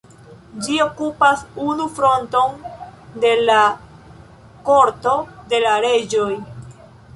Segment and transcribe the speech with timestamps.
[0.67, 2.57] Ĝi okupas unu fronton
[3.27, 3.59] de la
[4.71, 5.15] Korto
[5.55, 6.29] de la Reĝoj.